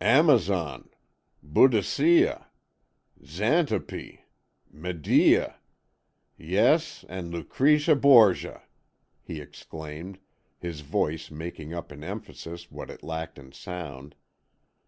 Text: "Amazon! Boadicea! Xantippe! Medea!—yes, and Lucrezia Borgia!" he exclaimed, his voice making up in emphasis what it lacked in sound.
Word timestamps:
"Amazon! 0.00 0.88
Boadicea! 1.40 2.48
Xantippe! 3.24 4.22
Medea!—yes, 4.72 7.04
and 7.08 7.30
Lucrezia 7.30 7.94
Borgia!" 7.94 8.62
he 9.22 9.40
exclaimed, 9.40 10.18
his 10.58 10.80
voice 10.80 11.30
making 11.30 11.72
up 11.74 11.92
in 11.92 12.02
emphasis 12.02 12.72
what 12.72 12.90
it 12.90 13.04
lacked 13.04 13.38
in 13.38 13.52
sound. 13.52 14.16